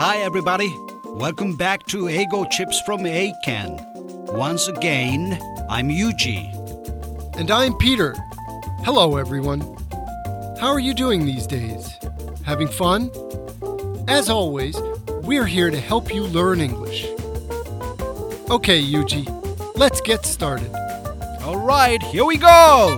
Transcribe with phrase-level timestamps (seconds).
[0.00, 0.72] Hi, everybody.
[1.06, 3.82] Welcome back to Eigo Chips from Eiken.
[4.32, 5.36] Once again,
[5.68, 6.54] I'm Yuji.
[7.36, 8.14] And I'm Peter.
[8.84, 9.60] Hello, everyone.
[10.60, 11.92] How are you doing these days?
[12.46, 13.10] Having fun?
[14.06, 14.80] As always,
[15.24, 17.04] we're here to help you learn English.
[18.50, 19.26] Okay, Yuji,
[19.74, 20.72] let's get started.
[21.42, 22.96] All right, here we go.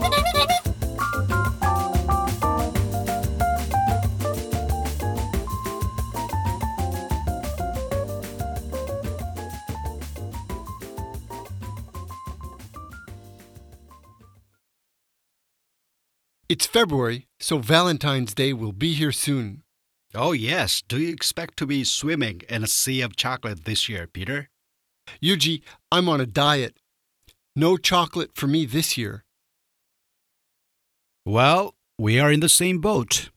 [16.72, 19.64] February, so Valentine's Day will be here soon.
[20.14, 20.82] Oh, yes.
[20.86, 24.50] Do you expect to be swimming in a sea of chocolate this year, Peter?
[25.20, 26.76] Yuji, I'm on a diet.
[27.56, 29.24] No chocolate for me this year.
[31.26, 33.30] Well, we are in the same boat.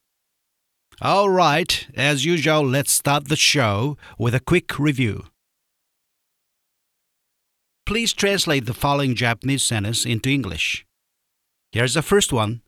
[1.02, 5.26] All right, as usual, let's start the show with a quick review.
[7.88, 10.86] Please translate the following Japanese sentence into English.
[11.72, 12.63] Here's the first one.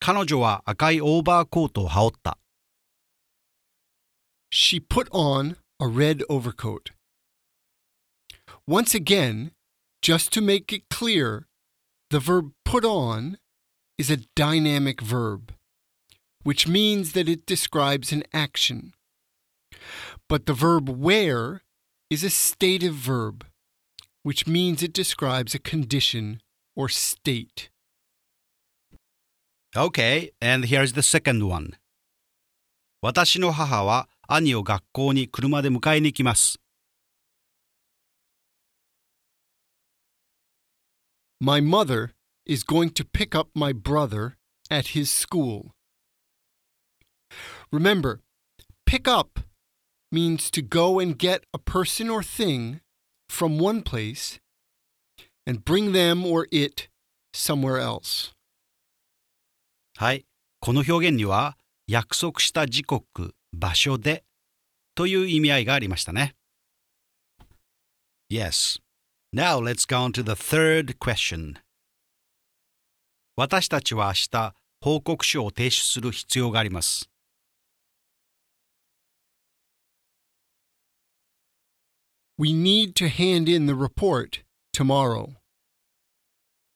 [0.00, 2.38] 彼女は赤いオーバーコートを羽織った。
[4.52, 6.90] She put on a red overcoat.
[8.66, 9.50] Once again,
[10.00, 11.46] just to make it clear,
[12.10, 13.38] the verb put on
[13.98, 15.52] is a dynamic verb,
[16.42, 18.92] which means that it describes an action.
[20.28, 21.62] But the verb wear
[22.10, 23.44] is a stative verb,
[24.22, 26.40] which means it describes a condition
[26.76, 27.70] or state.
[29.76, 31.76] Okay, and here's the second one.
[33.02, 36.58] 私の母は兄を学校に車で迎えに行きます。
[41.40, 42.14] My mother
[42.46, 44.36] is going to pick up my brother
[44.70, 45.72] at his school.
[47.70, 48.20] Remember,
[48.86, 49.40] pick up
[50.10, 52.80] means to go and get a person or thing
[53.28, 54.38] from one place
[55.46, 56.88] and bring them or it
[57.34, 58.32] somewhere else.
[60.01, 60.25] はい。
[60.61, 64.23] この表現には、約束した時刻、場所で
[64.95, 66.37] という意味合いがありましたね。
[68.31, 68.79] Yes.
[69.35, 71.55] Now let's go on to the third question.
[73.35, 77.09] 私たちは明日、報告書を提出する必要があります。
[82.37, 85.35] We need to hand in the report tomorrow.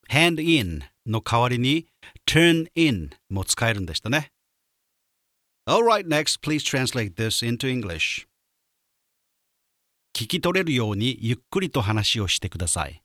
[0.09, 1.86] hand in の代わりに
[2.26, 4.32] turn in も使えるんでしたね。
[5.68, 8.26] Alright, next, please translate this into English.
[10.14, 13.02] 聞き取れるようにゆっくりと話をしてください。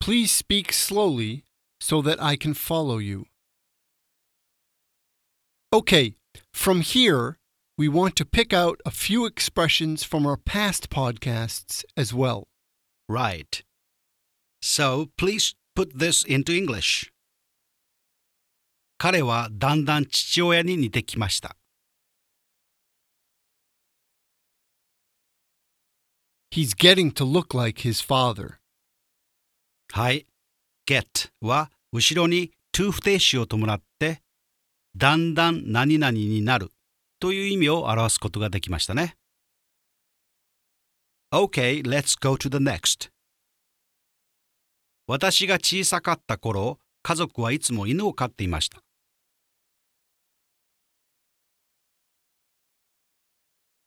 [0.00, 1.42] Please speak slowly
[1.80, 3.24] so that I can follow you.
[5.72, 6.14] Okay,
[6.52, 7.38] from here,
[7.76, 12.48] we want to pick out a few expressions from our past podcasts as well.
[13.09, 13.63] Right.
[14.61, 17.11] So, please put this into English.
[18.97, 21.57] 彼はだんだん父親に似てきました。
[26.51, 28.59] He's getting to look like his father.
[29.91, 30.25] はい。
[30.87, 34.21] get は後ろに to 不定詞を伴って
[34.95, 36.71] だんだん何々になる
[37.19, 39.15] という意味を表すことができましたね。
[41.32, 43.10] Okay, let's go to the next.
[45.06, 48.82] 私が小さかった頃、家族はいつも犬を飼っていました。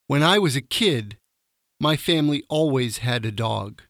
[0.08, 1.16] When I was a kid,
[1.80, 3.82] my family always had a dog.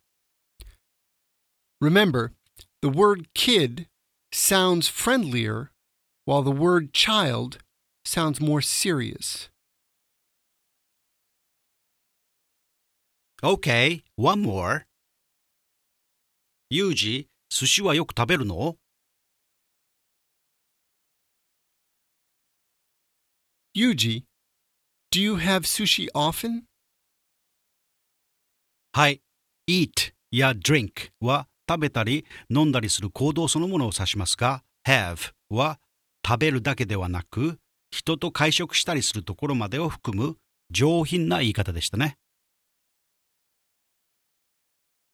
[1.80, 2.32] Remember,
[2.80, 3.86] the word kid
[4.30, 5.72] sounds friendlier,
[6.24, 7.58] while the word child
[8.04, 9.50] sounds more serious.
[13.43, 14.81] Okay, one more.
[16.71, 18.77] ユージ、寿司はよく食べるの
[23.77, 24.23] Yuji,
[25.11, 26.63] do you have sushi often?
[28.91, 29.21] はい。
[29.69, 35.79] eat や drink は食べたり飲んだりする行動そのものを指しますが、have は
[36.25, 37.59] 食べるだけではなく、
[37.91, 40.37] 人と会食したりするところまでを含む
[40.71, 42.17] 上品な言い方でしたね。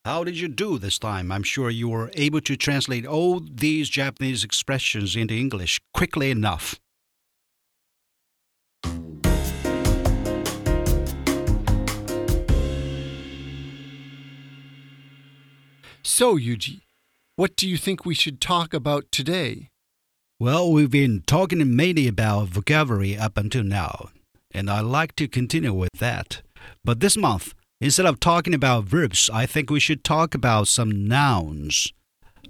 [0.06, 1.32] How did you do this time?
[1.32, 6.78] I'm sure you were able to translate all these Japanese expressions into English quickly enough.
[16.02, 16.82] So, Yuji,
[17.38, 19.70] what do you think we should talk about today?
[20.38, 24.10] Well, we've been talking mainly about vocabulary up until now,
[24.52, 26.42] and I'd like to continue with that.
[26.84, 31.06] But this month, instead of talking about verbs, I think we should talk about some
[31.06, 31.91] nouns.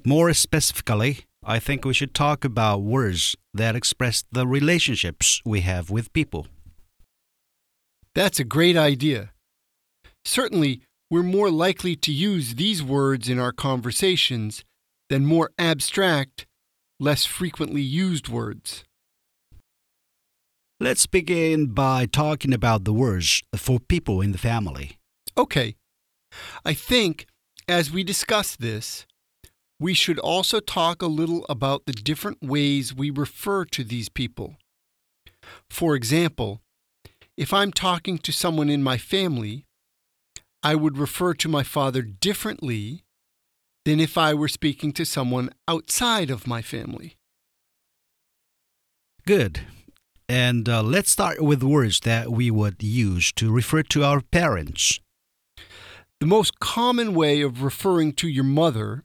[0.06, 5.90] More specifically, I think we should talk about words that express the relationships we have
[5.90, 6.46] with people.
[8.14, 9.32] That's a great idea.
[10.24, 14.64] Certainly, we're more likely to use these words in our conversations
[15.10, 16.46] than more abstract,
[17.00, 18.84] less frequently used words.
[20.80, 25.00] Let's begin by talking about the words for people in the family.
[25.38, 25.76] Okay.
[26.66, 27.28] I think
[27.68, 29.06] as we discuss this,
[29.80, 34.56] we should also talk a little about the different ways we refer to these people.
[35.70, 36.62] For example,
[37.36, 39.66] if I'm talking to someone in my family,
[40.62, 43.04] I would refer to my father differently
[43.86, 47.18] than if I were speaking to someone outside of my family.
[49.26, 49.62] Good.
[50.30, 55.00] And uh, let's start with words that we would use to refer to our parents.
[56.24, 59.04] The most common way of referring to your mother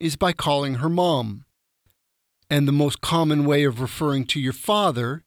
[0.00, 1.44] is by calling her mom.
[2.48, 5.22] And the most common way of referring to your father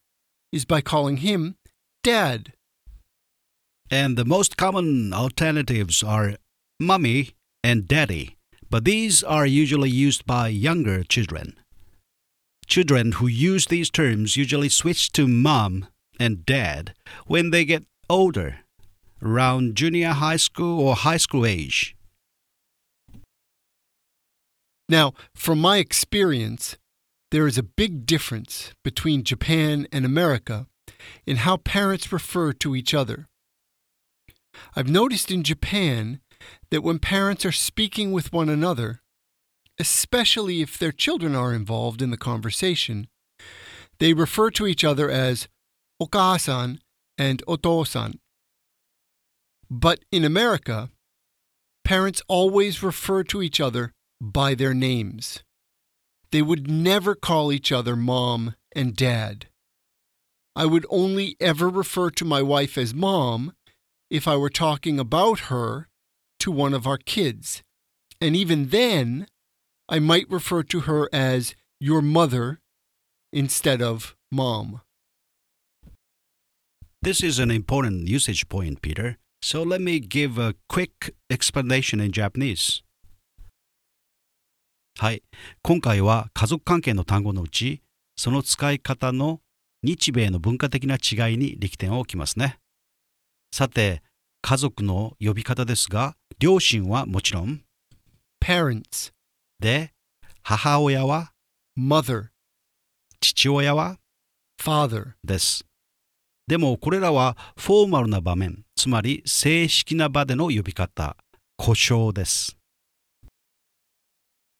[0.52, 1.56] is by calling him
[2.02, 2.54] dad.
[3.92, 6.38] And the most common alternatives are
[6.80, 8.36] mummy and daddy,
[8.68, 11.54] but these are usually used by younger children.
[12.66, 15.90] Children who use these terms usually switch to mom
[16.20, 16.96] and dad
[17.28, 18.62] when they get older,
[19.22, 21.96] around junior high school or high school age.
[24.88, 26.78] Now, from my experience,
[27.32, 30.66] there is a big difference between Japan and America
[31.28, 33.28] in how parents refer to each other.
[34.76, 36.22] I've noticed in Japan
[36.72, 39.02] that when parents are speaking with one another,
[39.80, 43.08] especially if their children are involved in the conversation,
[44.00, 45.48] they refer to each other as
[46.02, 46.80] okasan
[47.18, 48.20] and otosan.
[49.70, 50.90] But in America,
[51.84, 55.44] parents always refer to each other by their names.
[56.32, 59.48] They would never call each other mom and dad.
[60.56, 63.54] I would only ever refer to my wife as mom
[64.10, 65.88] if I were talking about her
[66.40, 67.62] to one of our kids.
[68.20, 69.28] And even then,
[69.88, 72.60] I might refer to her as your mother
[73.32, 74.82] instead of mom.
[77.02, 79.18] This is an important usage point, Peter.
[79.42, 82.84] So let me give a quick explanation in Japanese.
[84.98, 85.24] はい。
[85.62, 87.82] 今回は家族関係の単語のうち、
[88.18, 89.40] その使い方の
[89.82, 92.60] 日米の文化的な違いに力点を置きますね。
[93.54, 94.04] さて、
[94.42, 97.62] 家族の呼び方ですが、両親はもちろん、
[98.44, 99.14] Parents,
[99.60, 99.94] で、
[100.44, 101.32] 母親は、
[101.78, 102.28] mother,
[103.22, 103.98] 父親は
[104.62, 105.14] father.
[105.24, 105.69] です。
[106.50, 111.16] でもこれらはフォーマルな場面、つまり正式な場での呼び方、
[111.58, 112.58] 故障です。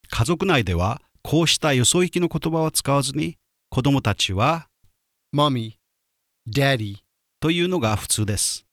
[0.08, 3.38] 家族内ではこうしたよそ行きの言葉を使わずに
[3.70, 4.68] 子供たちは
[5.34, 5.72] mommy,
[6.48, 6.98] daddy,
[7.40, 8.64] というのが普通です。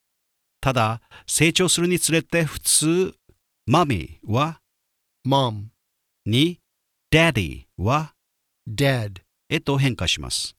[0.62, 3.16] ただ成長するにつれて普通、
[3.66, 4.60] マミーは
[5.28, 5.70] mom,
[6.28, 6.60] に、
[7.10, 8.14] ダディは
[8.70, 9.22] dad.
[9.50, 10.56] へと変化します。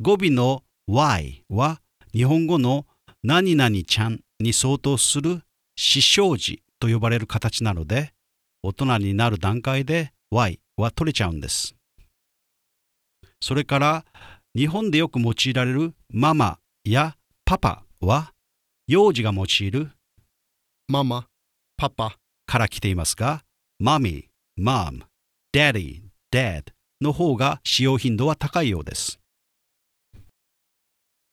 [0.00, 1.80] 語尾の y は
[2.12, 2.86] 日本語の
[3.22, 5.42] 何々ちゃんに相当する
[5.76, 8.12] 死生児と呼ばれる形なので、
[8.62, 11.74] 大人になる段階で y は取れちゃうんです。
[13.40, 14.04] それから
[14.54, 18.32] 日本でよく用いられるママやパパは
[18.86, 19.90] 幼児が用いる
[20.90, 21.24] mama,
[21.78, 22.16] papa.
[22.46, 23.42] から来ていますが、
[23.78, 24.24] マミー、
[24.56, 25.04] マム、
[25.52, 26.64] ダディ、ダッ
[27.00, 29.21] の方が使用頻度は高いようです。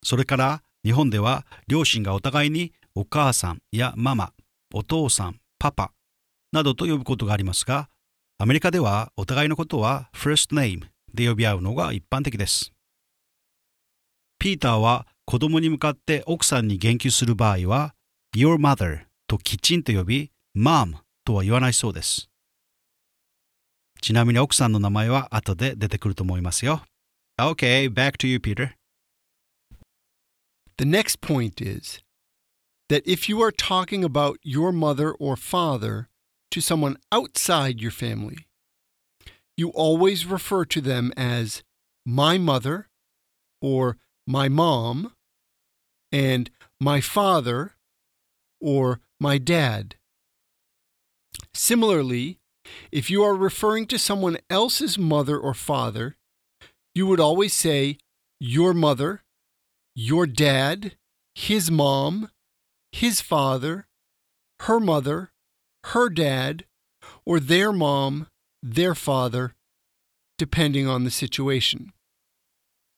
[0.03, 4.33] それから日本では両親がお互いにお母さんやママ、
[4.73, 5.91] お父さん、パパ
[6.51, 7.89] などと呼ぶことがありますが、
[8.37, 12.71] アメリカではお互いのことは first name で呼び合うのが一般的です。
[14.39, 17.93] ピーターは子供に向かって奥さんに言及する場合は
[18.35, 22.29] Your mother ときちんと呼び Mom とは言わないそうです。
[24.01, 26.81] ちなみに奥さんの名前は後で出てくると思いますよ。
[27.37, 28.78] Okay, back to you, Peter.
[30.79, 31.99] The next point is
[32.87, 36.07] that if you are talking about your mother or father
[36.51, 38.47] to someone outside your family,
[39.57, 41.63] you always refer to them as
[42.05, 42.87] my mother
[43.61, 45.11] or my mom
[46.13, 47.73] and my father
[48.61, 49.95] or my dad.
[51.53, 52.39] Similarly,
[52.89, 56.15] if you are referring to someone else's mother or father,
[56.95, 57.97] you would always say
[58.39, 59.23] your mother,
[59.95, 60.95] your dad,
[61.35, 62.29] his mom,
[62.91, 63.87] his father,
[64.61, 65.31] her mother,
[65.85, 66.65] her dad,
[67.25, 68.27] or their mom,
[68.61, 69.55] their father,
[70.37, 71.93] depending on the situation.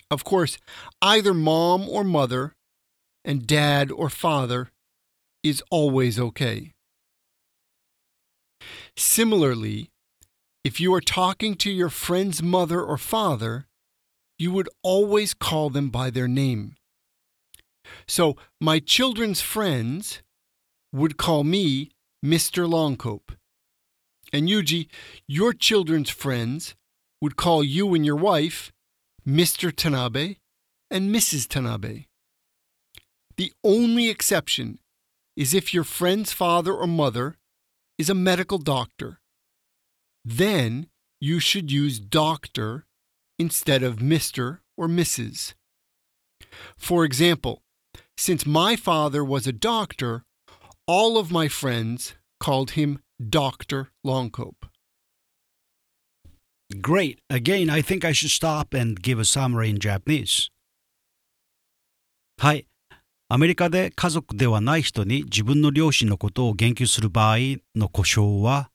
[0.10, 0.58] Of course,
[1.02, 2.56] either mom or mother
[3.24, 4.72] and dad or father
[5.44, 6.74] is always okay.
[8.96, 9.90] Similarly,
[10.64, 13.68] if you are talking to your friend's mother or father,
[14.38, 16.76] you would always call them by their name.
[18.08, 20.22] So, my children's friends
[20.94, 21.92] would call me
[22.24, 22.68] Mr.
[22.68, 23.36] Longcope.
[24.34, 24.88] And Yuji,
[25.28, 26.76] your children's friends
[27.22, 28.72] would call you and your wife
[29.28, 29.72] Mr.
[29.72, 30.38] Tanabe
[30.90, 31.48] and Mrs.
[31.48, 32.06] Tanabe.
[33.38, 34.80] The only exception
[35.36, 37.36] is if your friend's father or mother
[37.98, 39.20] is a medical doctor.
[40.24, 40.88] Then
[41.20, 42.86] you should use doctor
[43.40, 44.60] instead of Mr.
[44.78, 45.54] or Mrs.
[46.78, 47.61] For example,
[48.22, 50.24] since my father was a doctor,
[50.86, 53.90] all of my friends called him Dr.
[54.06, 54.70] Longcope.
[56.82, 57.20] Great.
[57.32, 60.52] Again, I think I should stop and give a summary in Japanese.
[62.38, 62.68] はい。
[63.28, 67.38] アメリカで家族ではない人に自分の両親のことを言及する場合
[67.76, 68.70] の呼称は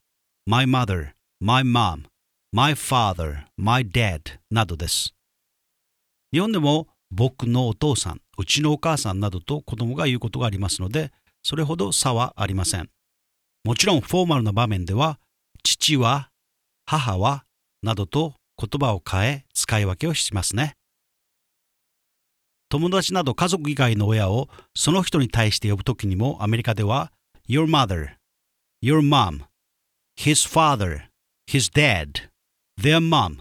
[0.46, 1.10] my mother,
[1.40, 2.06] my mom,
[2.52, 5.14] my father, my dad などです。
[6.32, 12.90] 日本でも僕のお父さん、うちのお母さんなどと子供が言うことがありますので、それほど差はありません。
[13.64, 15.18] もちろんフォーマルな場面では、
[15.62, 16.30] 父は、
[16.84, 17.44] 母は、
[17.82, 20.76] などと言葉を変え使い分けをしますね。
[22.68, 27.12] 友達など家族以外の親をその人に対して呼ぶときにもアメリカでは
[27.48, 28.16] Your mother,
[28.82, 29.42] Your mom,
[30.18, 31.02] His father,
[31.48, 32.28] His dad,
[32.80, 33.38] Their mom,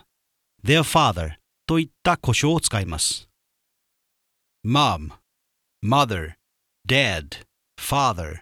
[0.64, 3.28] Their father といった故障を使います。
[4.66, 5.12] Mom,
[5.84, 6.34] Mother,
[6.88, 7.46] Dad,
[7.80, 8.40] Father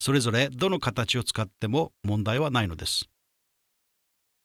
[0.00, 3.10] それぞれどの形を使っても問題はないのです。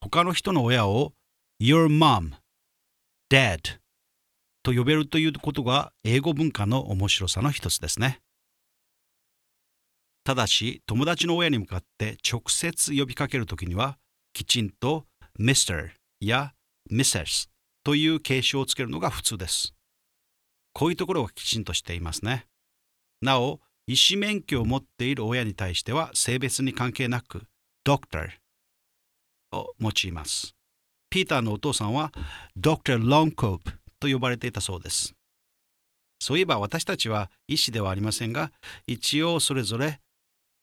[0.01, 1.13] 他の人の親を
[1.61, 2.33] Your mom,
[3.31, 3.59] Dad
[4.61, 8.19] と呼べるということが英語文化の面白さの一つですね。
[10.25, 13.97] ただし、友達の親に向かって直接呼びかけるときには、
[14.33, 15.05] きちんと
[15.39, 15.91] Mr.
[16.19, 16.51] や
[16.91, 17.47] Mrs.
[17.85, 19.73] という形称をつけるのが普通です。
[20.73, 22.45] こういうところがきちんとしていますね。
[23.21, 27.43] なお、医師免許を持っている親に対しては性別に関係なく
[27.85, 28.29] Doctor
[29.51, 30.55] を用います。
[31.09, 32.11] ピーターのお父さんは
[32.59, 33.03] Dr.
[33.03, 33.59] Longcope
[33.99, 35.15] と呼ばれていたそうです。
[36.19, 38.51] そういえば私たちは医師ではありませんが、
[38.85, 39.99] 一応それぞれ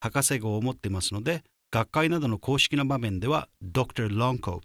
[0.00, 4.08] 博士号を持っていますので、学会などの公式な場面では Dr.
[4.08, 4.60] Longcope、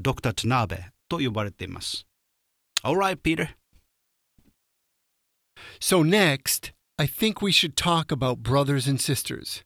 [0.00, 0.32] Dr.
[0.32, 2.06] Tanabe と呼ばれています。
[2.82, 3.50] Alright, Peter.
[5.80, 9.62] So next, I think we should talk about brothers and sisters.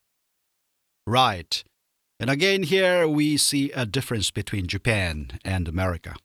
[1.06, 1.62] Right.
[2.18, 6.16] And again, here we see a difference between Japan and America.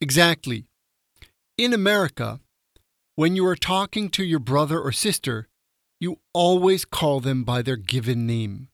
[0.00, 0.64] Exactly.
[1.56, 2.40] In America,
[3.16, 5.48] when you are talking to your brother or sister,
[6.00, 8.68] you always call them by their given name.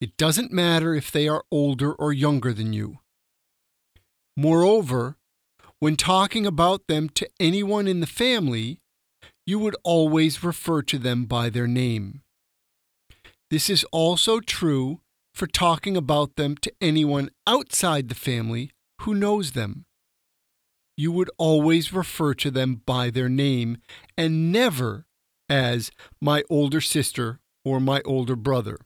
[0.00, 3.00] It doesn't matter if they are older or younger than you.
[4.36, 5.16] Moreover,
[5.80, 8.80] when talking about them to anyone in the family,
[9.46, 12.22] you would always refer to them by their name.
[13.50, 15.00] This is also true
[15.34, 18.70] for talking about them to anyone outside the family
[19.00, 19.86] who knows them
[21.00, 23.78] you would always refer to them by their name
[24.18, 25.06] and never
[25.48, 28.76] as my older sister or my older brother.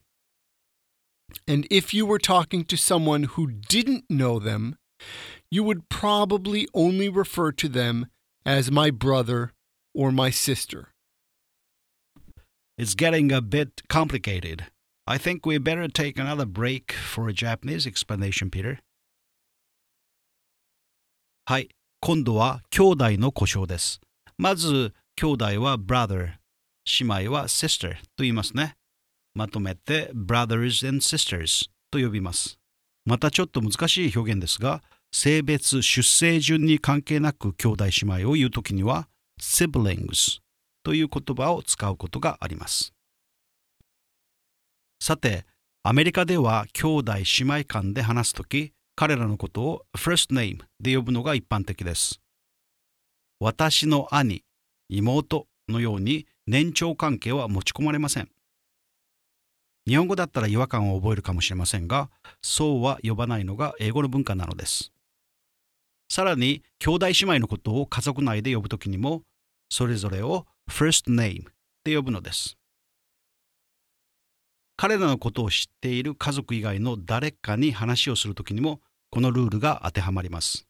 [1.48, 4.76] And if you were talking to someone who didn't know them,
[5.50, 8.06] you would probably only refer to them
[8.44, 9.52] as my brother
[9.94, 10.88] or my sister.
[12.76, 14.66] It's getting a bit complicated.
[15.06, 18.78] I think we better take another break for a Japanese explanation, Peter.
[21.46, 21.68] はい、
[22.00, 24.00] 今度は兄弟の呼称です。
[24.38, 26.38] まず、兄弟は brother、
[27.00, 28.76] 姉妹は sister と言いますね。
[29.34, 32.58] まとめて brothers and sisters と呼びます。
[33.04, 34.82] またちょっと難しい表現ですが、
[35.16, 37.90] 性別、出生順に関係なく兄弟姉
[38.24, 39.08] 妹を言うときには
[39.40, 40.40] siblings
[40.82, 42.92] という言葉を使うことがあります。
[45.00, 45.46] さて、
[45.84, 52.20] アメリカでは兄弟姉妹間で話すとき、彼らのことを first name で呼ぶのが一般的です。
[53.38, 54.42] 私の兄、
[54.88, 58.28] 妹のように年長関係は持ち込まれません。
[59.86, 62.10] 日本語だったら違和感を覚えるかもしれませんが、
[62.42, 64.93] そうは呼ばないのが英語の文化なのです。
[66.14, 69.22] さらに、兄弟姉妹のことを家族内で呼ぶときにも、
[69.68, 71.46] それぞれを first name
[71.82, 72.56] で呼ぶのです。
[74.76, 78.80] 彼らのことを知っている家族以外の誰かに話をするときにも、
[79.10, 80.68] このルールが当てはまります。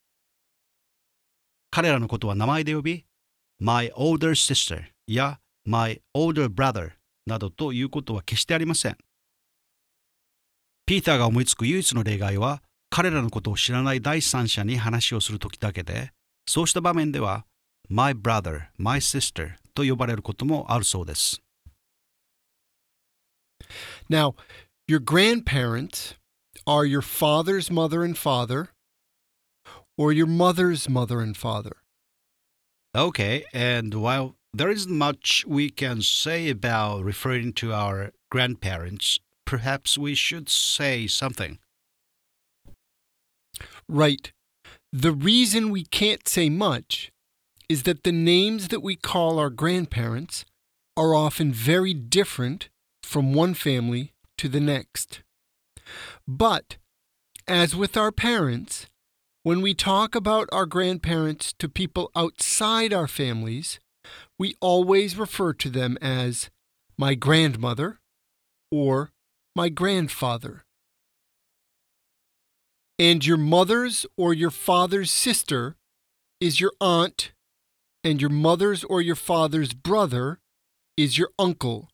[1.71, 3.05] 彼らのことは名前で呼び、
[3.59, 6.93] my older sister や my older brother
[7.27, 8.97] などということは決してありません。
[10.87, 12.63] ピーターが思いつく唯一の例外は、
[12.94, 16.12] 彼らのことを知らない第三者に話をするときだけで、
[16.48, 17.46] そうした場面では、
[17.88, 21.42] my brother, my sister と呼ばれることもあるそうです。
[24.10, 24.36] Now,
[24.88, 26.16] your grandparents
[26.66, 28.70] are your father's mother and father,
[29.98, 31.78] or your mother's mother and father.
[32.96, 39.98] Okay, and while there isn't much we can say about referring to our grandparents, perhaps
[39.98, 41.60] we should say something.
[43.89, 44.33] Right.
[44.93, 47.11] The reason we can't say much
[47.69, 50.45] is that the names that we call our grandparents
[50.97, 52.69] are often very different
[53.03, 55.23] from one family to the next.
[56.27, 56.77] But,
[57.47, 58.87] as with our parents,
[59.43, 63.79] when we talk about our grandparents to people outside our families,
[64.39, 66.51] we always refer to them as
[66.97, 67.99] my grandmother
[68.71, 69.11] or
[69.55, 70.64] my grandfather.
[72.99, 75.77] And your mother's or your father's sister
[76.41, 77.33] is your aunt,
[78.05, 80.39] and your mother's or your father's brother
[80.97, 81.89] is your uncle.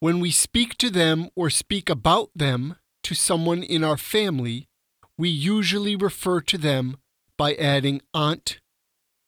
[0.00, 4.68] When we speak to them or speak about them to someone in our family,
[5.16, 6.98] we usually refer to them
[7.38, 8.60] by adding aunt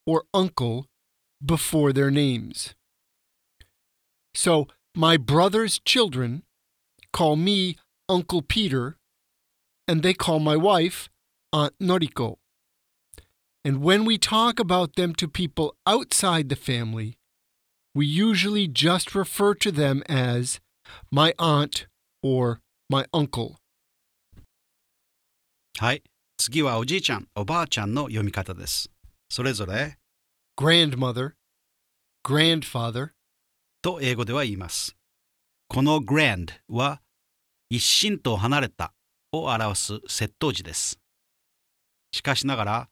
[0.05, 0.87] or uncle
[1.43, 2.75] before their names.
[4.33, 6.43] So, my brother's children
[7.11, 7.77] call me
[8.09, 8.97] Uncle Peter,
[9.86, 11.08] and they call my wife
[11.52, 12.36] Aunt Noriko.
[13.64, 17.18] And when we talk about them to people outside the family,
[17.94, 20.60] we usually just refer to them as
[21.10, 21.86] my aunt
[22.22, 23.56] or my uncle.
[25.78, 26.02] はい。
[26.36, 28.90] 次はおじいちゃん、おばあちゃんの読み方です。
[29.28, 29.98] それぞれ
[30.58, 31.32] grandmother,
[32.24, 33.10] grandfather
[33.80, 34.96] と英語では言います。
[35.68, 37.00] この grand は
[37.70, 38.92] 一心と離れた
[39.31, 40.99] を表す窃盗時です。
[42.11, 42.89] しかしながら、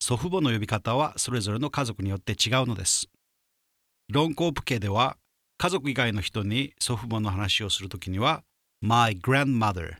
[0.00, 3.08] 祖父母の呼び方はそれぞれの家族によって違うのです。
[4.08, 5.16] ロンコープ家では
[5.58, 8.42] 家族以外の人に祖父母の話をするときには
[8.80, 9.98] my grandmother,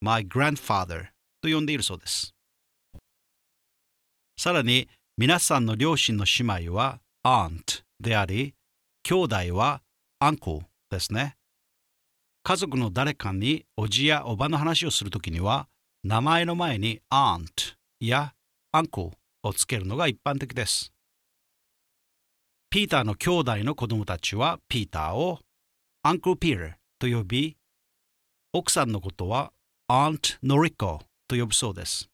[0.00, 1.06] my grandfather
[1.40, 2.34] と呼んでいるそうです。
[4.38, 8.54] さらに皆さんの両親の姉妹は aunt であり、
[9.02, 9.82] 兄弟は
[10.22, 10.60] uncle
[10.90, 11.36] ですね。
[12.42, 15.68] 家族の誰かにおじやおばの話をするときには、
[16.02, 18.32] 名前の前に aunt や
[18.74, 20.92] uncle をつけるのが一般的です。
[22.70, 25.40] ピーターの兄弟の子供たちはピーターを
[26.06, 27.56] Uncle Peter と呼び、
[28.52, 29.52] 奥さんのことは
[29.90, 32.08] Aunt Noriko と呼ぶそうです。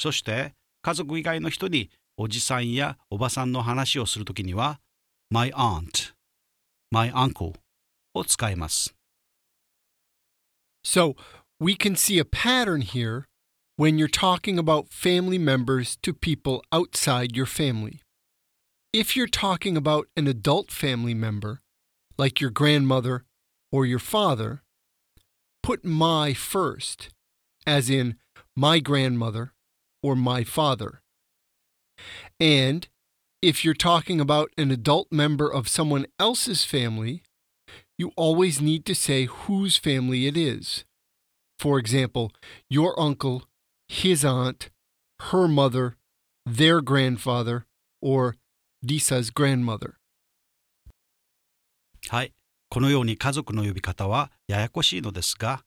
[0.00, 4.80] そして家族以外の人におじさんやおばさんの話をするときには
[5.30, 6.14] my aunt,
[6.90, 7.52] my uncle
[8.14, 8.97] を使います。
[10.88, 11.16] So,
[11.60, 13.26] we can see a pattern here
[13.76, 18.00] when you're talking about family members to people outside your family.
[18.90, 21.60] If you're talking about an adult family member,
[22.16, 23.26] like your grandmother
[23.70, 24.62] or your father,
[25.62, 27.10] put my first,
[27.66, 28.16] as in
[28.56, 29.52] my grandmother
[30.02, 31.02] or my father.
[32.40, 32.88] And
[33.42, 37.22] if you're talking about an adult member of someone else's family,
[37.98, 40.84] you always need to say whose family it is.
[41.58, 42.30] For example,
[42.70, 43.42] your uncle,
[43.88, 44.70] his aunt,
[45.18, 45.96] her mother,
[46.46, 47.66] their grandfather,
[48.00, 48.36] or
[48.82, 49.94] Lisa's grandmother.
[52.08, 52.32] はい。
[52.70, 55.64] このように家族の呼び方はややこしいのですが、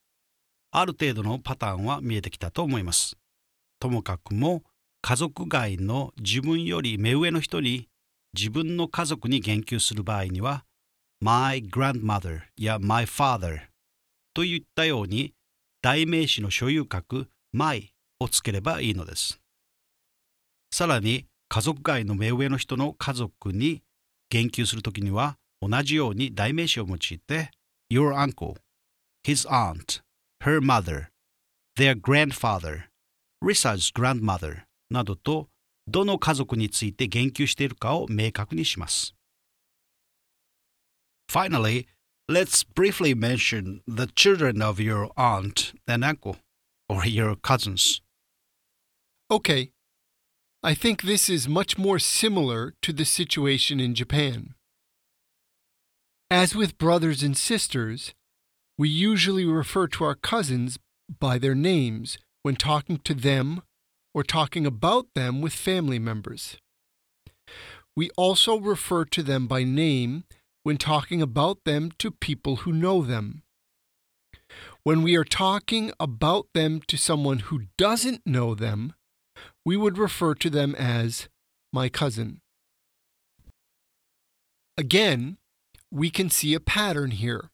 [0.71, 3.17] ある程度のパターンは見えてきたと思います。
[3.79, 4.63] ともかくも
[5.01, 7.89] 家族外の自分より目上の人に
[8.37, 10.63] 自分の家族に言及する場合には
[11.23, 13.59] my grandmother や my father
[14.33, 15.33] といったように
[15.83, 19.39] 代名詞の所有格 my をつければいいのです。
[20.73, 23.83] さらに家族外の目上の人の家族に
[24.29, 27.51] 言及するときには同じように代名詞を用いて
[27.91, 28.55] your uncle,
[29.23, 30.01] his aunt,
[30.43, 31.09] her mother,
[31.77, 32.85] their grandfather,
[33.43, 35.49] Risa's grandmother などと
[35.87, 39.13] どの家族について言及しているかを明確にします。
[41.31, 41.87] Finally,
[42.27, 46.35] let's briefly mention the children of your aunt and uncle
[46.89, 48.01] or your cousins.
[49.31, 49.71] Okay.
[50.61, 54.55] I think this is much more similar to the situation in Japan.
[56.29, 58.13] As with brothers and sisters,
[58.77, 63.61] we usually refer to our cousins by their names when talking to them
[64.13, 66.57] or talking about them with family members.
[67.95, 70.25] We also refer to them by name
[70.63, 73.43] when talking about them to people who know them.
[74.83, 78.93] When we are talking about them to someone who doesn't know them,
[79.65, 81.29] we would refer to them as
[81.71, 82.41] my cousin.
[84.77, 85.37] Again,
[85.91, 87.49] we can see a pattern here.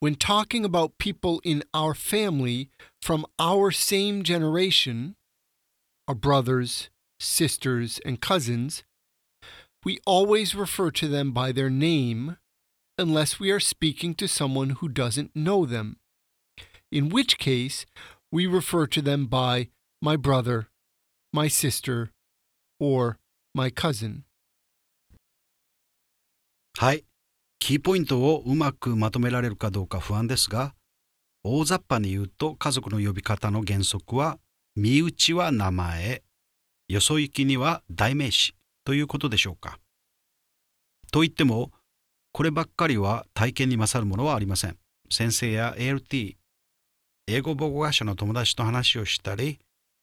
[0.00, 2.70] When talking about people in our family
[3.02, 5.16] from our same generation,
[6.06, 8.84] our brothers, sisters, and cousins,
[9.86, 12.36] we always refer to them by their name
[12.98, 15.96] unless we are speaking to someone who doesn't know them,
[16.90, 17.86] in which case
[18.32, 19.68] we refer to them by
[20.02, 20.66] my brother,
[21.32, 22.10] my sister,
[22.80, 23.18] or
[23.54, 24.24] my cousin.
[26.78, 27.04] はい。
[27.60, 30.74] キーポイントをうまくまとめられるかどうか不安ですが、
[31.44, 34.40] 大雑把に言うと家族の呼び方の原則は、
[34.74, 36.24] 身内は名前、
[36.88, 39.80] よそ行きには代名詞ということでしょうか。
[41.10, 41.72] と言っても、
[42.32, 44.76] こればっかりは体験に勝るものはありません。
[45.10, 46.36] 先生や ALT、
[47.26, 49.58] 英語母語学者の友達と話をしたり、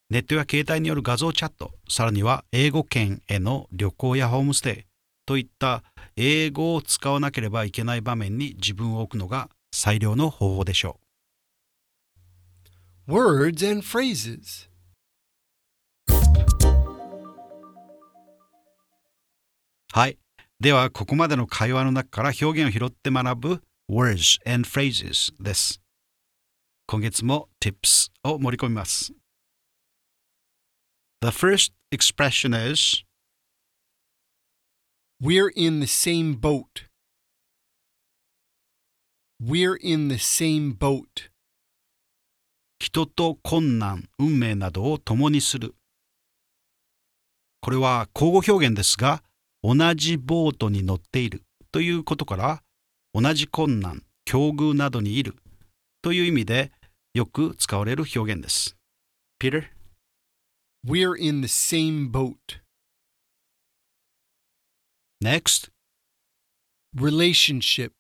[0.10, 4.86] ネットや携帯による画像チャット、さらには英語圏への旅行やホームステイ
[5.26, 5.82] といった
[6.18, 11.00] 英語を使わなければいけない場面に自分を置くのが最良の方法でしょ
[13.08, 14.73] う Words and phrases.
[19.96, 20.18] はい。
[20.60, 25.84] では、ここまでの会話の中から表現を拾って学ぶ words and phrases です。
[26.88, 29.14] 今月も tips を盛り込みます。
[31.22, 33.04] The first expression is
[35.22, 36.66] We're in the same boat.
[39.40, 41.06] We're in the same boat.
[42.80, 45.76] 人と困難、運命などを共にする。
[47.62, 49.22] これは口語表現ですが、
[49.64, 52.64] 同じボートに乗っているということから、
[53.14, 55.36] 同じ困難、境遇などにいる
[56.02, 56.72] という意味で
[57.14, 58.76] よく使われる表現です。
[59.40, 59.64] Peter?
[60.86, 62.36] We're in the same boat.
[65.24, 65.72] Next,
[66.96, 67.92] Relationship.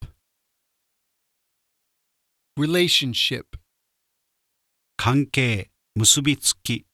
[2.59, 3.45] Relationship.
[4.97, 6.85] 関係、結びつき。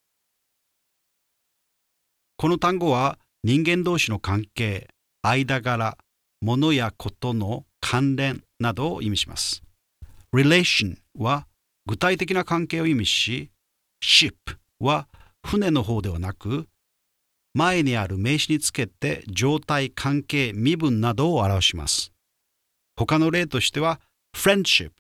[2.38, 4.90] この単語は人間同士の関係、
[5.22, 5.98] 間柄、
[6.42, 9.64] 物やことの関連などを意味します。
[10.34, 11.48] relation は
[11.86, 13.50] 具体的な関係を意味し、
[14.04, 14.34] ship
[14.80, 15.08] は
[15.46, 16.68] 船の方ではなく、
[17.54, 22.12] 前にある名詞につけて状態、関係、身分などを表します。
[22.98, 24.02] 他の例としては、
[24.36, 24.92] friendship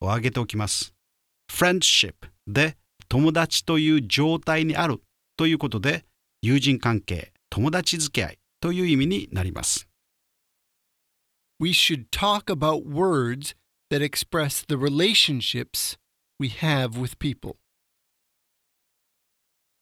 [0.00, 0.94] を挙げておきます。
[1.50, 2.14] friendship
[2.46, 2.76] で
[3.08, 5.02] 友達という状態にある
[5.36, 6.04] ということで
[6.40, 9.86] 友人関係、友達付き合いという意味になります。
[11.60, 13.54] We should talk about words
[13.90, 15.98] that express the relationships
[16.40, 17.56] we have with people.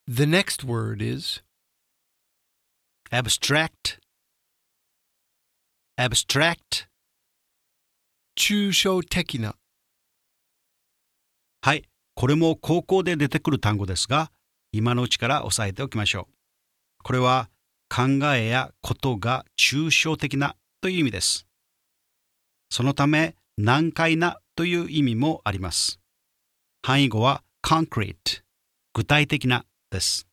[0.09, 1.45] The next word is
[3.13, 4.01] abstract
[5.97, 6.89] abstract
[8.37, 9.55] 抽象的な。
[11.63, 11.85] はい、
[12.17, 14.33] これも高校で出てくる単語ですが、
[14.73, 16.35] 今のうちから押さえておきましょう。
[17.05, 17.49] これは
[17.91, 21.47] 考えやことが抽象的なという意味です。
[22.71, 25.99] そのため難解なという意味もあります。
[26.83, 28.43] 範囲語は concrete
[28.95, 30.27] 具体的なです。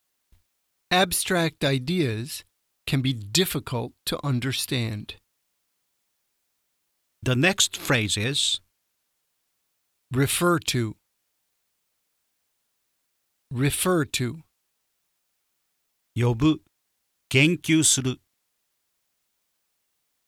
[0.92, 2.46] Abstract ideas
[2.86, 5.18] can be difficult to understand.
[7.24, 8.62] The next phrase is
[10.14, 10.96] Refer to.
[13.52, 14.44] Refer to.
[16.16, 16.62] 呼ぶ、
[17.30, 18.20] 言及する。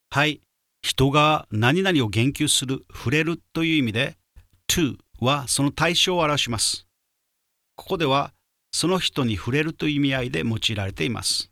[0.10, 0.42] はい、
[0.82, 4.18] 人が何々を言及する、触れるという意味で、
[4.68, 6.88] to はその対象を表します。
[7.76, 8.34] ここでは、
[8.72, 11.52] その人に触れるという意味合いで用いられています。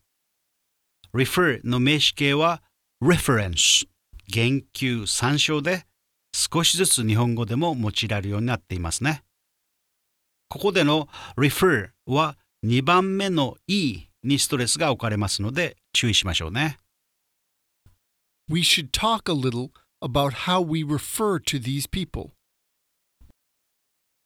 [1.14, 2.62] refer の名詞形は
[3.02, 3.88] reference、
[4.28, 5.86] 言及、参照で、
[6.34, 9.24] 少しずつ日本語でも用いられるようになっていますね。
[10.50, 11.08] ここでの
[11.38, 16.78] refer は2番目の e にストレスが置かれますので注意しましょうね。
[18.50, 22.32] We should talk a little about how we refer to these people.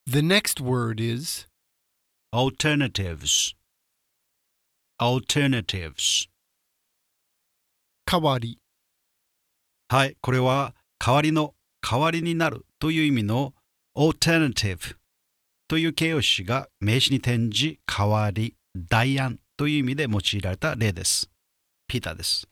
[0.05, 1.47] The next word is
[2.33, 3.55] alternatives,
[4.99, 6.27] alternatives.
[8.05, 8.59] 代わり。
[9.89, 13.53] はい、これは代わりの代わりになるという意味の
[13.95, 14.95] alternative
[15.67, 21.29] という形容詞が名詞に転じ代わり、代案という意味で用いられた例です。
[21.87, 22.47] ピーターです。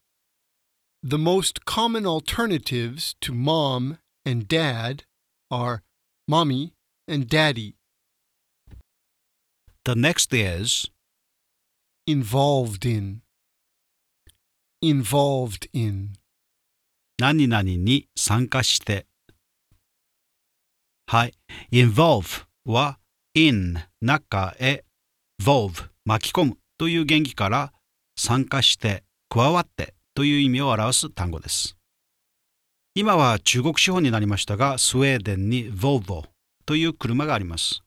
[1.04, 5.06] The most common alternatives to mom and dad
[5.50, 5.82] are
[6.30, 6.74] mommy
[7.12, 7.74] and daddy.
[9.86, 10.92] The next is
[12.06, 13.22] Involved in.
[14.84, 16.14] Involved in.
[17.18, 19.08] 何々に参加して。
[21.08, 21.34] はい。
[21.72, 23.00] involve は
[23.34, 24.84] in 中へ
[25.42, 27.72] volve 巻き込むという原義から
[28.18, 31.76] 参加して加わってという意味を表す単語です。
[32.96, 36.24] 今は中国資本になりましたがスウェーデンに Volvo
[36.66, 37.82] という車があります。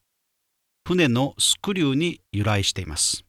[0.87, 3.25] 船のスクリューに由来しています。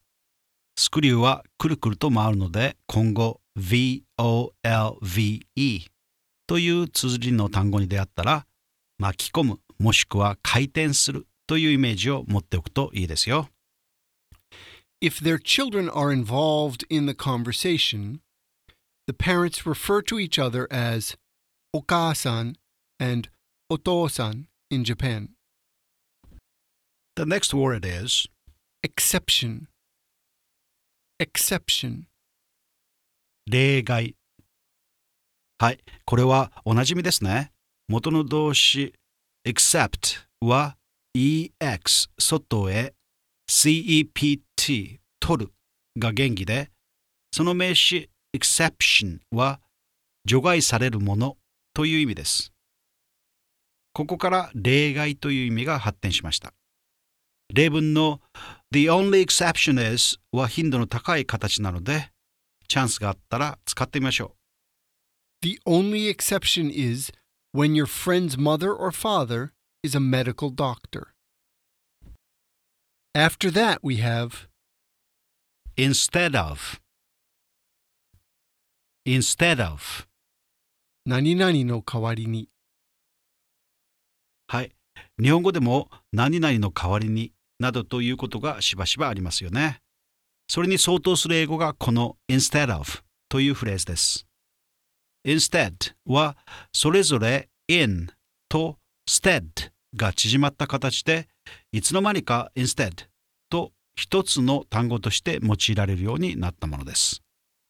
[0.78, 4.02] スクリューはくるくると回るので今後 VOLVE
[6.46, 8.46] という綴りの単語に出会ったら
[8.98, 13.48] 巻き込むもしくは回転するというイメージを持っておくといいですよ。
[15.03, 18.21] If their children are involved in the conversation,
[19.07, 21.17] the parents refer to each other as
[21.73, 22.57] oka-san
[22.99, 23.29] and
[23.71, 25.31] oto-san in Japan.
[27.17, 28.27] The next word is
[28.83, 29.67] Exception.
[31.19, 32.07] Exception.
[33.47, 34.15] 例外。
[35.59, 37.51] はい、これはおなじみですね。
[37.89, 38.95] 元の動詞
[39.45, 40.77] except は
[41.15, 42.95] ex 外へ
[43.50, 45.52] cept 取る
[45.98, 46.72] が原義で、
[47.32, 49.60] その名詞 exception は
[50.26, 51.38] 除外されるもの
[51.74, 52.52] という意味です。
[53.94, 56.54] ここから例外という意味が発展しました。
[57.54, 58.22] 例文の
[58.72, 62.12] The only exception is は頻度の高い形なので、
[62.68, 64.36] チャンスがあったら使ってみましょ
[65.44, 65.48] う。
[65.48, 67.12] The only exception is
[67.54, 69.52] when your friend's mother or father
[69.84, 71.13] is a medical doctor.
[73.16, 74.48] After that, we have
[75.78, 76.82] instead of.
[79.06, 80.08] Instead of.
[81.06, 82.50] 何々の代わりに。
[84.48, 84.72] はい。
[85.22, 89.82] 日本語でも何々の代わりになどということがしばしばありますよね。
[90.48, 94.26] それに相当する英語がこの instead of というフレーズです。
[95.24, 96.36] instead は
[96.72, 98.08] それぞれ in
[98.50, 101.28] と stead が縮まった形で
[101.73, 103.07] いつの間にか instead
[103.51, 107.23] と一つの単語として用いられるようになったものです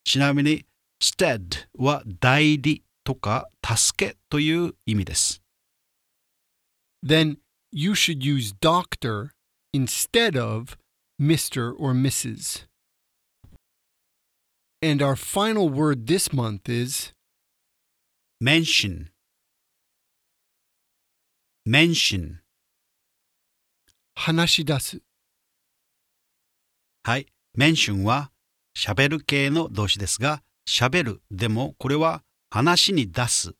[0.04, 0.64] ちなみに
[1.02, 5.42] stead は代理とか助けという意味です
[7.04, 7.37] Then
[7.70, 9.30] you should use doctor
[9.72, 10.76] instead of
[11.20, 11.72] Mr.
[11.78, 12.64] or Mrs.
[14.80, 17.12] And our final word this month is
[18.40, 19.11] mention
[21.66, 22.40] mention
[24.15, 25.02] 話し出す。
[27.04, 27.28] はい。
[27.58, 28.32] mention は
[28.78, 33.54] 喋る系の動詞ですが、喋るでもこれは話に出す、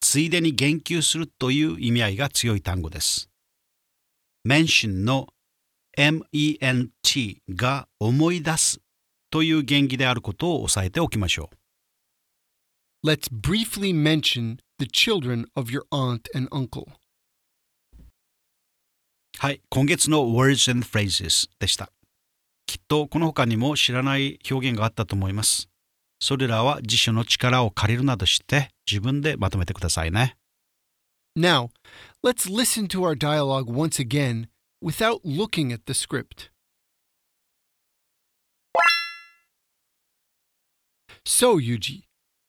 [0.00, 3.30] ついでに言及するという意味合いが強い単語です。
[4.46, 5.28] mention の
[5.96, 6.90] ment
[7.50, 8.80] が思い出す
[9.30, 13.06] という原義であることを押さえておきましょう。
[13.06, 16.86] Let's briefly mention the children of your aunt and uncle.
[19.36, 21.90] はい、今月の Words and Phrases でした。
[22.66, 25.68] きっとこの他にも知らない表現があったと思います。
[26.20, 30.36] それらは辞書の力を借りるなどして自分でまとめてくださいね。
[31.36, 31.70] Now,
[32.22, 34.48] let's listen to our dialogue once again
[34.82, 36.50] without looking at the script.
[41.24, 42.04] So, Yuji,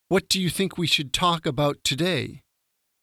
[0.08, 2.42] what do you think we should talk about today?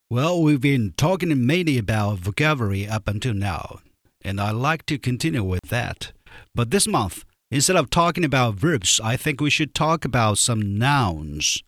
[0.09, 3.79] Well, we've been talking mainly about vocabulary up until now,
[4.21, 6.13] and I'd like to continue with that.
[6.55, 10.77] But this month, instead of talking about verbs, I think we should talk about some
[10.77, 11.61] nouns.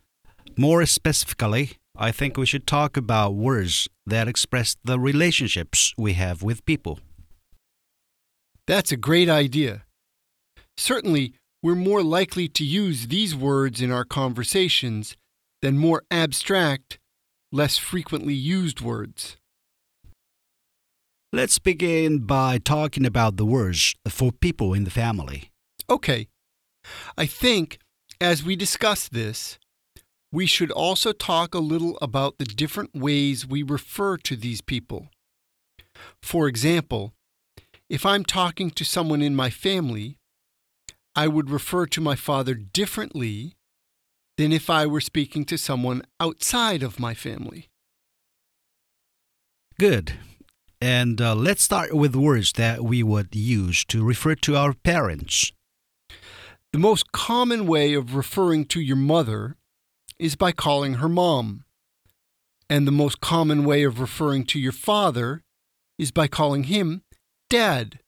[0.57, 6.41] More specifically, I think we should talk about words that express the relationships we have
[6.41, 6.99] with people.
[8.67, 9.83] That's a great idea.
[10.77, 15.17] Certainly, we're more likely to use these words in our conversations
[15.61, 16.99] than more abstract,
[17.51, 19.37] less frequently used words.
[21.31, 25.51] Let's begin by talking about the words for people in the family.
[25.89, 26.27] Okay.
[27.17, 27.77] I think,
[28.19, 29.59] as we discuss this,
[30.31, 35.09] we should also talk a little about the different ways we refer to these people.
[36.21, 37.13] For example,
[37.89, 40.17] if I'm talking to someone in my family,
[41.15, 43.55] I would refer to my father differently
[44.39, 47.67] than if I were speaking to someone outside of my family.
[49.77, 50.13] Good.
[50.79, 55.51] And uh, let's start with words that we would use to refer to our parents.
[56.71, 59.57] The most common way of referring to your mother
[60.17, 61.65] is by calling her mom.
[62.69, 65.43] And the most common way of referring to your father
[65.97, 67.01] is by calling him
[67.49, 67.99] dad.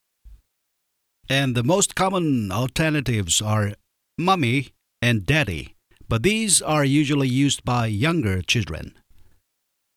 [1.27, 3.73] And the most common alternatives are
[4.17, 4.69] mummy
[5.01, 5.75] and daddy,
[6.11, 8.99] but these are usually used by younger children.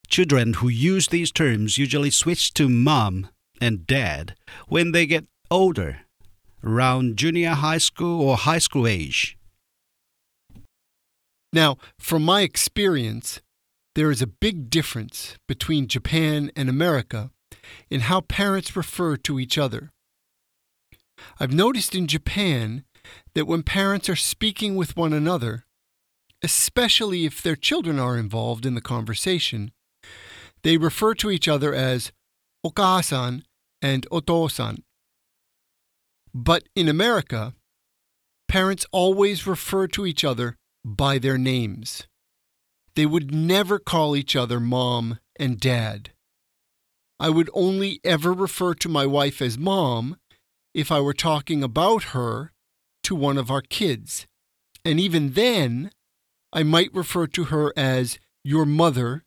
[0.07, 4.37] Children who use these terms usually switch to mom and dad
[4.69, 6.03] when they get older,
[6.63, 9.37] around junior high school or high school age.
[11.53, 13.41] Now, from my experience,
[13.97, 17.33] there is a big difference between Japan and America
[17.91, 19.91] in how parents refer to each other.
[21.41, 22.85] I've noticed in Japan
[23.35, 25.64] that when parents are speaking with one another,
[26.45, 29.73] especially if their children are involved in the conversation,
[30.63, 32.13] they refer to each other as
[32.65, 33.43] okasan
[33.81, 34.83] and otosan.
[36.35, 37.55] But in America,
[38.47, 42.07] parents always refer to each other by their names.
[42.95, 46.11] They would never call each other mom and dad.
[47.19, 50.17] I would only ever refer to my wife as mom
[50.75, 52.53] if I were talking about her
[53.05, 54.27] to one of our kids.
[54.85, 55.91] And even then,
[56.55, 59.25] I might refer to her as your mother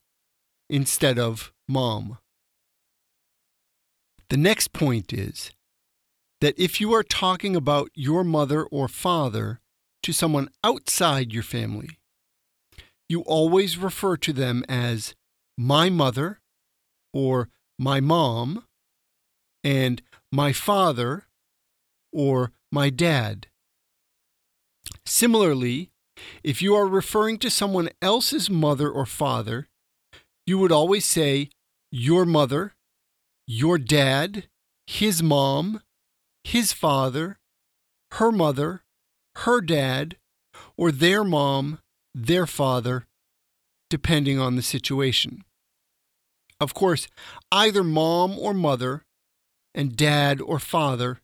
[0.70, 2.20] instead of mom.
[4.30, 5.52] The next point is
[6.40, 9.60] that if you are talking about your mother or father
[10.04, 12.00] to someone outside your family,
[13.10, 15.14] you always refer to them as
[15.58, 16.40] my mother
[17.14, 18.64] or my mom
[19.66, 21.26] and my father
[22.14, 23.48] or my dad.
[25.06, 25.92] Similarly,
[26.44, 29.68] if you are referring to someone else's mother or father,
[30.46, 31.50] you would always say
[31.92, 32.74] your mother,
[33.46, 34.48] your dad,
[34.86, 35.82] his mom,
[36.44, 37.40] his father,
[38.14, 38.84] her mother,
[39.38, 40.18] her dad,
[40.78, 41.80] or their mom,
[42.16, 43.06] their father,
[43.90, 45.44] depending on the situation.
[46.60, 47.08] Of course,
[47.52, 49.04] either mom or mother
[49.76, 51.22] and dad or father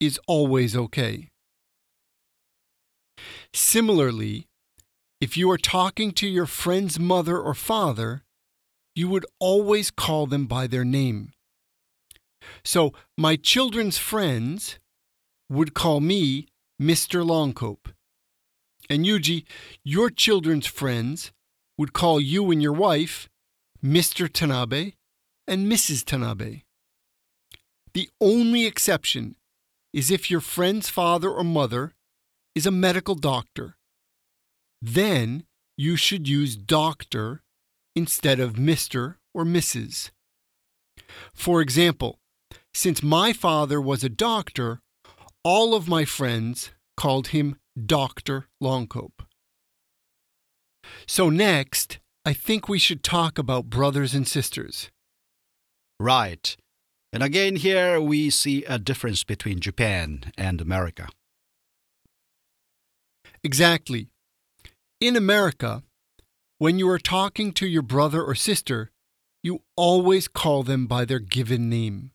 [0.00, 1.30] is always okay.
[3.54, 4.48] Similarly,
[5.20, 8.24] if you are talking to your friend's mother or father,
[8.96, 11.32] you would always call them by their name.
[12.64, 14.80] So, my children's friends
[15.48, 16.48] would call me
[16.82, 17.24] Mr.
[17.24, 17.92] Longcope.
[18.90, 19.44] And Yuji,
[19.84, 21.30] your children's friends
[21.78, 23.28] would call you and your wife
[23.82, 24.28] Mr.
[24.28, 24.94] Tanabe
[25.46, 26.02] and Mrs.
[26.02, 26.62] Tanabe.
[27.94, 29.36] The only exception
[29.92, 31.93] is if your friend's father or mother
[32.54, 33.76] is a medical doctor.
[34.80, 35.44] Then
[35.76, 37.42] you should use doctor
[37.96, 39.16] instead of Mr.
[39.32, 40.10] or Mrs.
[41.32, 42.18] For example,
[42.72, 44.80] since my father was a doctor,
[45.42, 48.48] all of my friends called him Dr.
[48.62, 49.26] Longcope.
[51.06, 54.90] So, next, I think we should talk about brothers and sisters.
[55.98, 56.56] Right.
[57.12, 61.08] And again, here we see a difference between Japan and America.
[63.44, 64.08] Exactly.
[65.00, 65.82] In America,
[66.56, 68.90] when you are talking to your brother or sister,
[69.42, 72.12] you always call them by their given name.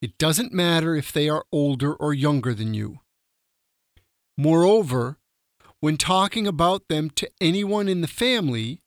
[0.00, 3.00] It doesn't matter if they are older or younger than you.
[4.38, 5.18] Moreover,
[5.80, 8.80] when talking about them to anyone in the family,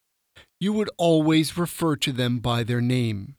[0.60, 3.36] you would always refer to them by their name.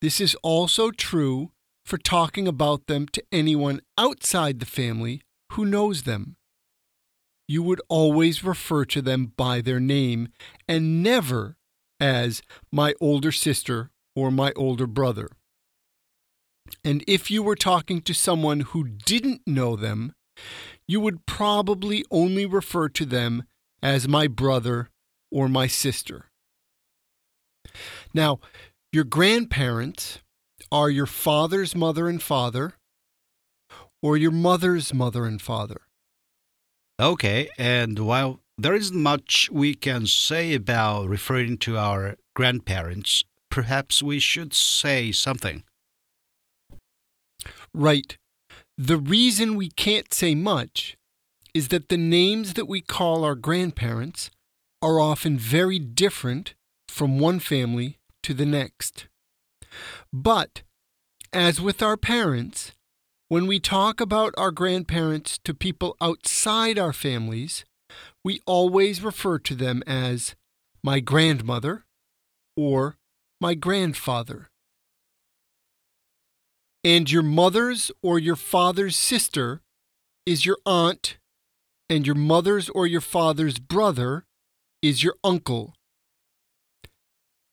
[0.00, 1.52] This is also true
[1.86, 6.36] for talking about them to anyone outside the family who knows them.
[7.52, 10.28] You would always refer to them by their name
[10.66, 11.58] and never
[12.00, 12.40] as
[12.72, 15.28] my older sister or my older brother.
[16.82, 20.14] And if you were talking to someone who didn't know them,
[20.88, 23.42] you would probably only refer to them
[23.82, 24.88] as my brother
[25.30, 26.30] or my sister.
[28.14, 28.40] Now,
[28.92, 30.20] your grandparents
[30.70, 32.76] are your father's mother and father
[34.02, 35.82] or your mother's mother and father.
[37.02, 44.04] Okay, and while there isn't much we can say about referring to our grandparents, perhaps
[44.04, 45.64] we should say something.
[47.74, 48.16] Right.
[48.78, 50.96] The reason we can't say much
[51.52, 54.30] is that the names that we call our grandparents
[54.80, 56.54] are often very different
[56.88, 59.08] from one family to the next.
[60.12, 60.62] But,
[61.32, 62.70] as with our parents,
[63.32, 67.64] when we talk about our grandparents to people outside our families,
[68.22, 70.34] we always refer to them as
[70.84, 71.86] my grandmother
[72.58, 72.98] or
[73.40, 74.50] my grandfather.
[76.84, 79.62] And your mother's or your father's sister
[80.26, 81.16] is your aunt,
[81.88, 84.26] and your mother's or your father's brother
[84.82, 85.72] is your uncle.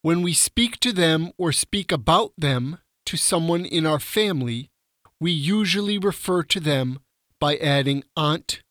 [0.01, 4.71] When we speak to them or speak about them to someone in our family,
[5.19, 6.99] we usually refer to them
[7.39, 8.61] by adding aunt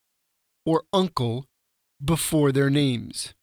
[0.65, 1.45] or uncle
[2.03, 3.33] before their names.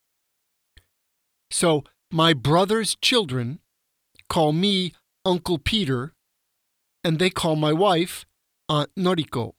[1.50, 3.60] So, my brother's children
[4.28, 4.92] call me
[5.24, 6.12] Uncle Peter,
[7.02, 8.24] and they call my wife
[8.68, 9.52] Aunt Noriko.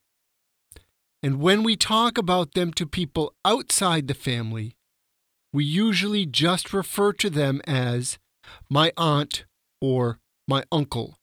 [1.22, 4.76] And when we talk about them to people outside the family,
[5.52, 8.18] we usually just refer to them as
[8.70, 9.44] my aunt
[9.80, 11.17] or my uncle.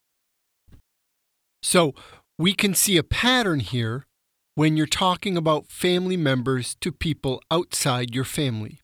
[1.66, 1.96] So
[2.38, 4.06] we can see a pattern here
[4.54, 8.82] when you're talking about family members to people outside your family.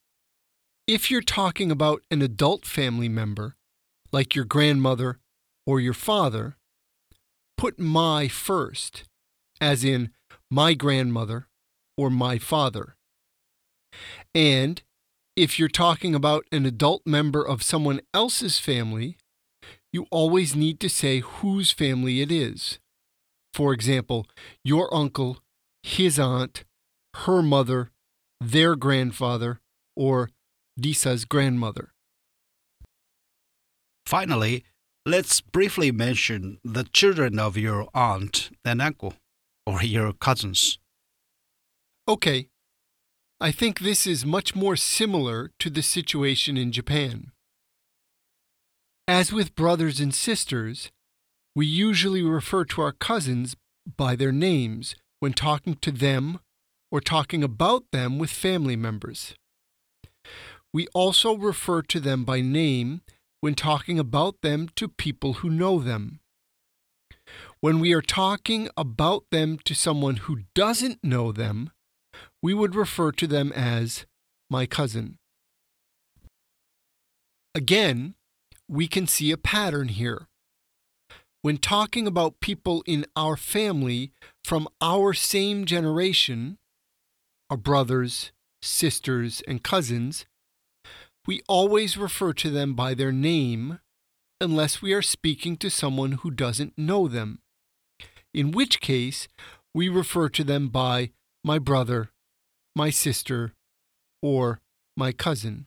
[0.88, 3.54] If you're talking about an adult family member,
[4.12, 5.20] like your grandmother
[5.68, 6.58] or your father,
[7.56, 9.04] put my first,
[9.62, 10.10] as in
[10.50, 11.46] my grandmother
[11.96, 12.96] or my father.
[14.34, 14.82] And
[15.36, 19.18] if you're talking about an adult member of someone else's family,
[19.92, 22.80] you always need to say whose family it is.
[23.54, 24.26] For example,
[24.64, 25.40] your uncle,
[25.84, 26.64] his aunt,
[27.26, 27.92] her mother,
[28.40, 29.60] their grandfather,
[29.96, 30.30] or
[30.78, 31.92] Lisa's grandmother.
[34.06, 34.64] Finally,
[35.06, 39.14] let's briefly mention the children of your aunt and uncle,
[39.66, 40.80] or your cousins.
[42.08, 42.48] Okay,
[43.40, 47.32] I think this is much more similar to the situation in Japan.
[49.08, 50.92] As with brothers and sisters,
[51.56, 53.56] we usually refer to our cousins
[53.98, 56.40] by their names when talking to them
[56.92, 59.36] or talking about them with family members.
[60.74, 63.02] We also refer to them by name
[63.42, 66.20] when talking about them to people who know them.
[67.60, 71.72] When we are talking about them to someone who doesn't know them,
[72.42, 74.06] we would refer to them as
[74.50, 75.18] my cousin.
[77.54, 78.16] Again,
[78.72, 80.28] we can see a pattern here.
[81.42, 84.14] When talking about people in our family
[84.46, 86.58] from our same generation,
[87.50, 90.26] our brothers, sisters, and cousins,
[91.28, 93.80] we always refer to them by their name
[94.40, 97.40] unless we are speaking to someone who doesn't know them,
[98.34, 99.28] in which case
[99.74, 101.12] we refer to them by
[101.44, 102.10] my brother,
[102.74, 103.52] my sister,
[104.22, 104.62] or
[104.96, 105.66] my cousin.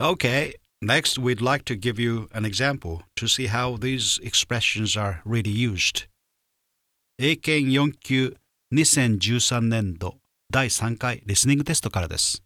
[0.00, 5.21] Okay, next we'd like to give you an example to see how these expressions are
[5.25, 6.07] really used.
[7.19, 8.35] 英検4級
[8.73, 10.17] 2013年度
[10.51, 12.43] 第3回リスニングテストからです。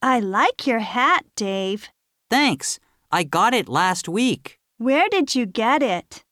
[0.00, 1.88] I like your hat, Dave.
[2.30, 2.78] Thanks.
[3.10, 4.58] I got it last week.
[4.78, 6.22] Where did you get it?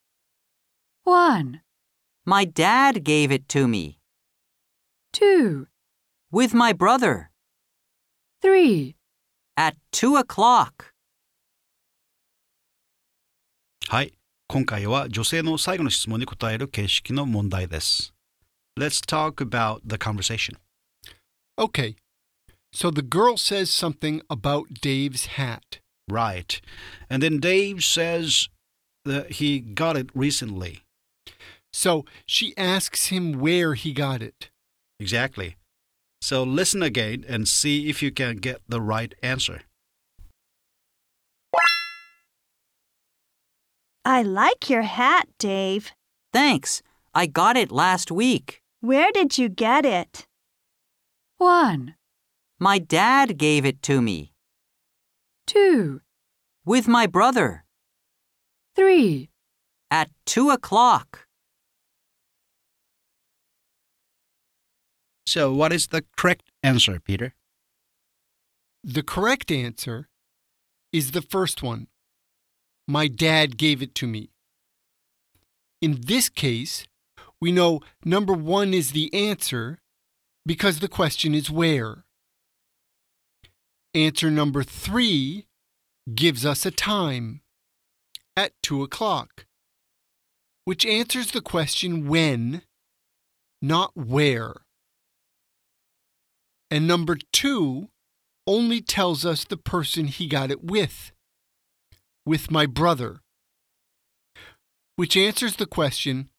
[1.03, 1.61] 1,
[2.25, 3.97] My dad gave it to me.
[5.13, 5.67] 2,
[6.31, 7.29] With my brother.
[8.41, 8.95] 3,
[9.55, 10.93] At 2 o'clock.
[13.89, 14.13] はい、
[14.47, 18.13] 今回は女性の最後の質問に答える形式の問題です。
[18.77, 20.57] Let's talk about the conversation.
[21.57, 21.95] Okay,
[22.71, 25.79] so the girl says something about Dave's hat.
[26.07, 26.61] Right.
[27.09, 28.49] And then Dave says
[29.05, 30.83] that he got it recently.
[31.73, 34.49] So she asks him where he got it.
[34.99, 35.55] Exactly.
[36.22, 39.62] So listen again and see if you can get the right answer.
[44.04, 45.90] I like your hat, Dave.
[46.32, 46.80] Thanks.
[47.12, 48.62] I got it last week.
[48.80, 50.24] Where did you get it?
[51.38, 51.96] 1,
[52.60, 54.32] My dad gave it to me.
[55.48, 56.00] 2,
[56.64, 57.64] With my brother.
[58.76, 59.28] 3,
[59.90, 61.21] At 2 o'clock.
[65.26, 67.34] So what is the correct answer, Peter?
[68.84, 70.08] The correct answer
[70.92, 71.86] is the first one.
[72.88, 74.30] My dad gave it to me.
[75.80, 76.86] In this case,
[77.40, 79.80] we know number one is the answer
[80.44, 82.04] because the question is where.
[83.94, 85.46] Answer number three
[86.14, 87.42] gives us a time
[88.36, 89.46] at 2 o'clock,
[90.64, 92.62] which answers the question when
[93.60, 94.61] not where.
[96.72, 97.90] And number two
[98.46, 101.12] only tells us the person he got it with.
[102.24, 103.20] With my brother.
[104.96, 106.30] Which answers the question,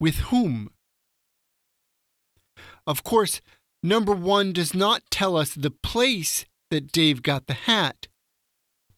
[0.00, 0.70] with whom?
[2.86, 3.42] Of course,
[3.82, 8.08] number one does not tell us the place that Dave got the hat,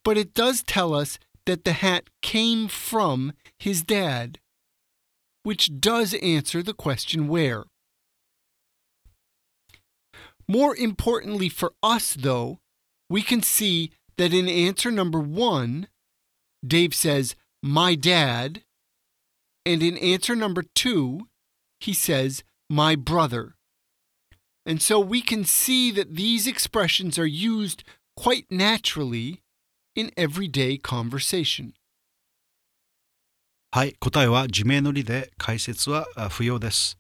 [0.05, 4.39] but it does tell us that the hat came from his dad,
[5.43, 7.65] which does answer the question where.
[10.48, 12.60] More importantly for us, though,
[13.10, 15.88] we can see that in answer number one,
[16.66, 18.64] Dave says, My dad,
[19.66, 21.28] and in answer number two,
[21.80, 23.56] he says, My brother.
[24.66, 27.84] And so we can see that these expressions are used
[28.16, 29.42] quite naturally
[29.96, 31.74] in everyday conversation.
[33.74, 36.98] はい、答えは地名のりで解説はあ不要です。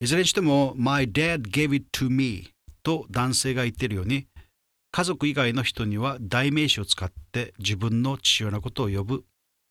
[0.00, 2.52] いずれにしても、My dad gave it to me
[2.89, 4.25] と男性が言っているように、
[4.91, 9.25] 家族以外の人には代名詞を使って自分の父親のことを呼ぶ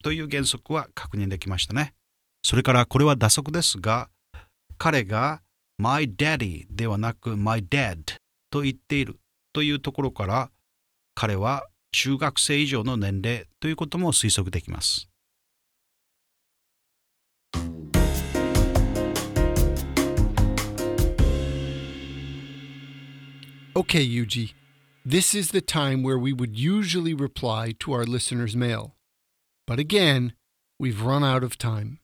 [0.04, 1.94] という原則は確認できましたね。
[2.44, 4.08] それからこれは打足ですが、
[4.78, 5.42] 彼が
[5.78, 7.98] My daddy ではなく My dad
[8.50, 9.18] と言っている
[9.52, 10.52] というところから、
[11.16, 15.08] 彼は中学生以上の年齢ということも推測できます。
[23.78, 24.54] Okay, Yuji,
[25.04, 28.96] this is the time where we would usually reply to our listeners' mail.
[29.68, 30.32] But again,
[30.80, 32.00] we've run out of time.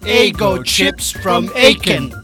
[0.00, 2.19] Eigo Chips from Eiken.